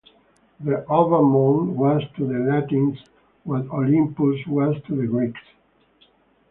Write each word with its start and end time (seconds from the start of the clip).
The 0.61 0.83
Alban 0.89 1.25
Mount 1.25 1.77
was 1.77 2.01
to 2.15 2.25
the 2.25 2.39
Latins 2.39 2.97
what 3.43 3.69
Olympus 3.69 4.47
was 4.47 4.75
to 4.87 4.95
the 4.95 5.05
Greeks. 5.05 5.39